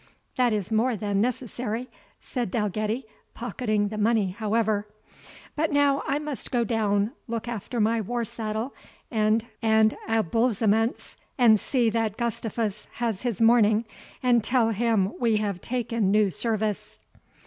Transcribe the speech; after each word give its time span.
"That 0.35 0.51
is 0.51 0.71
more 0.71 0.95
than 0.95 1.21
necessary," 1.21 1.87
said 2.19 2.49
Dalgetty, 2.49 3.05
pocketing 3.35 3.89
the 3.89 3.99
money 3.99 4.31
however. 4.31 4.87
"But 5.55 5.71
now 5.71 6.01
I 6.07 6.17
must 6.17 6.49
go 6.49 6.63
down, 6.63 7.11
look 7.27 7.47
after 7.47 7.79
my 7.79 8.01
war 8.01 8.25
saddle 8.25 8.73
and 9.11 9.45
abuilziements, 9.61 11.17
and 11.37 11.59
see 11.59 11.91
that 11.91 12.17
Gustavus 12.17 12.87
has 12.93 13.21
his 13.21 13.39
morning, 13.39 13.85
and 14.23 14.43
tell 14.43 14.71
him 14.71 15.13
we 15.19 15.37
have 15.37 15.61
taken 15.61 16.09
new 16.09 16.31
service." 16.31 16.97